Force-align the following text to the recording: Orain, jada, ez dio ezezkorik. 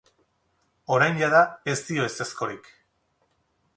Orain, 0.95 1.19
jada, 1.23 1.41
ez 1.73 1.77
dio 1.91 2.09
ezezkorik. 2.13 2.73